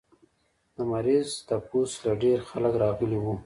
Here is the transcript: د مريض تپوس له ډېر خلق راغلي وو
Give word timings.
د 0.75 0.77
مريض 0.91 1.27
تپوس 1.47 1.91
له 2.05 2.11
ډېر 2.23 2.39
خلق 2.49 2.73
راغلي 2.83 3.17
وو 3.19 3.33